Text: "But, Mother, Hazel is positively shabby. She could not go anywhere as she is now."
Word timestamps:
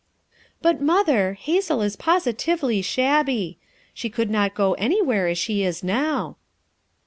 "But, 0.63 0.81
Mother, 0.81 1.33
Hazel 1.39 1.83
is 1.83 1.95
positively 1.95 2.81
shabby. 2.81 3.59
She 3.93 4.09
could 4.09 4.31
not 4.31 4.55
go 4.55 4.73
anywhere 4.73 5.27
as 5.27 5.37
she 5.37 5.61
is 5.63 5.83
now." 5.83 6.37